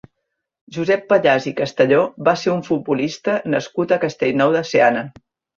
[0.77, 1.99] Josep Pallàs i Castelló
[2.29, 5.09] va ser un futbolista nascut a Castellnou de Seana.